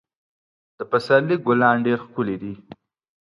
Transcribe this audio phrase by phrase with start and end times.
[0.77, 2.53] د پسرلي ګلان ډېر ښکلي دي.